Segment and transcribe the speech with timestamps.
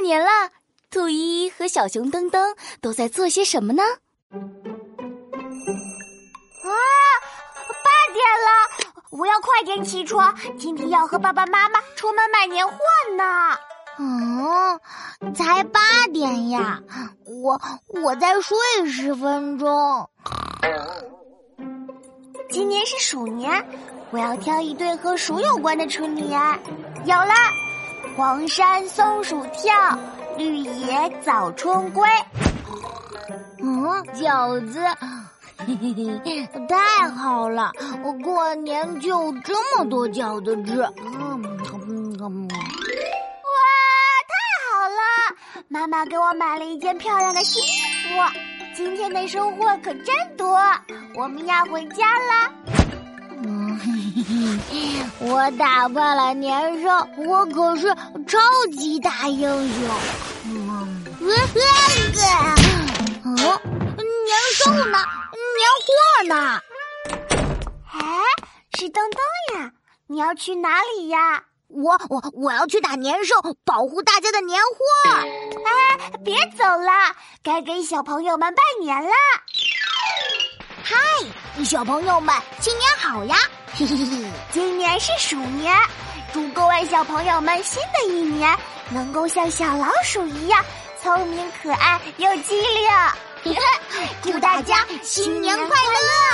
[0.00, 0.50] 年了，
[0.90, 3.82] 兔依依和小熊噔噔都在做些什么呢？
[4.32, 4.40] 啊，
[7.84, 8.48] 八点了，
[9.10, 12.74] 我要快点起床，今天要和爸爸妈妈出门买年货
[13.16, 13.58] 呢。
[13.98, 14.78] 嗯，
[15.34, 15.80] 才八
[16.12, 16.82] 点呀，
[17.24, 17.60] 我
[18.02, 18.56] 我再睡
[18.90, 20.10] 十分钟。
[22.50, 23.66] 今年是鼠年，
[24.10, 26.30] 我要挑一对和鼠有关的春联。
[27.04, 27.32] 有了，
[28.16, 29.74] 黄山松鼠跳，
[30.38, 32.08] 绿野早春归。
[33.62, 33.84] 嗯，
[34.14, 34.80] 饺子，
[35.58, 37.70] 嘿嘿嘿，太好了！
[38.02, 40.80] 我过年就这么多饺子吃。
[40.80, 41.42] 嗯。
[41.42, 42.56] 哇，
[44.32, 45.00] 太好了！
[45.68, 47.66] 妈妈给我买了一件漂亮的新衣
[48.08, 48.14] 服，
[48.74, 50.58] 今天的收获可真多。
[51.14, 52.50] 我们要回家了。
[55.20, 57.94] 我打败了年兽，我可是
[58.26, 58.38] 超
[58.76, 59.88] 级大英雄。
[60.44, 61.04] 嗯，
[63.24, 63.36] 嗯，
[64.24, 64.98] 年兽呢？
[65.56, 65.88] 年货
[66.28, 66.60] 呢？
[67.92, 68.00] 哎，
[68.78, 69.20] 是东东
[69.60, 69.72] 呀！
[70.06, 71.44] 你要去哪里呀？
[71.68, 74.78] 我我我要去打年兽，保护大家的年货。
[75.66, 76.92] 哎，别走了，
[77.42, 79.10] 该给小朋友们拜年了。
[81.64, 83.36] 小朋友们，新年好呀！
[83.74, 85.76] 嘿嘿嘿，今年是鼠年，
[86.32, 88.56] 祝各位小朋友们新的一年
[88.90, 90.64] 能够像小老鼠一样
[91.02, 92.90] 聪明可爱又机灵。
[94.22, 96.25] 祝大家新年快乐！